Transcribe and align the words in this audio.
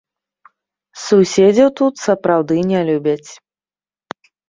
Суседзяў 1.03 1.69
тут 1.81 1.93
сапраўды 2.07 2.55
не 2.73 2.79
любяць. 2.91 3.29